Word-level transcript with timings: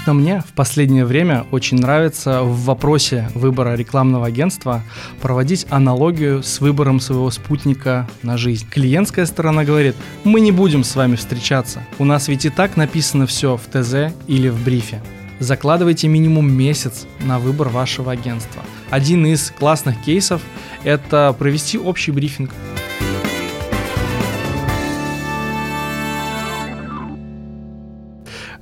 Лично 0.00 0.14
мне 0.14 0.40
в 0.40 0.54
последнее 0.54 1.04
время 1.04 1.44
очень 1.50 1.76
нравится 1.76 2.42
в 2.42 2.64
вопросе 2.64 3.28
выбора 3.34 3.74
рекламного 3.74 4.28
агентства 4.28 4.82
проводить 5.20 5.66
аналогию 5.68 6.42
с 6.42 6.62
выбором 6.62 7.00
своего 7.00 7.30
спутника 7.30 8.08
на 8.22 8.38
жизнь. 8.38 8.66
Клиентская 8.70 9.26
сторона 9.26 9.62
говорит, 9.62 9.94
мы 10.24 10.40
не 10.40 10.52
будем 10.52 10.84
с 10.84 10.96
вами 10.96 11.16
встречаться, 11.16 11.82
у 11.98 12.06
нас 12.06 12.28
ведь 12.28 12.46
и 12.46 12.48
так 12.48 12.78
написано 12.78 13.26
все 13.26 13.58
в 13.58 13.66
ТЗ 13.66 14.14
или 14.26 14.48
в 14.48 14.64
брифе. 14.64 15.02
Закладывайте 15.38 16.08
минимум 16.08 16.50
месяц 16.50 17.06
на 17.20 17.38
выбор 17.38 17.68
вашего 17.68 18.10
агентства. 18.10 18.62
Один 18.88 19.26
из 19.26 19.50
классных 19.50 20.00
кейсов– 20.00 20.40
это 20.82 21.36
провести 21.38 21.76
общий 21.78 22.10
брифинг. 22.10 22.52